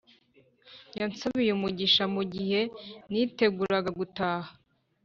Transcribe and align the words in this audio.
Yansabiye 0.99 1.51
umugisha 1.53 2.03
mugihe 2.15 2.61
niteguraga 3.09 3.89
gutaha 3.99 4.49